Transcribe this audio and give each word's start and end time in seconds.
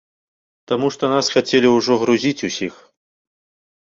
Таму 0.69 0.87
што 0.95 1.09
нас 1.13 1.25
хацелі 1.35 1.67
ўжо 1.73 1.97
грузіць 2.03 2.45
усіх. 2.49 2.73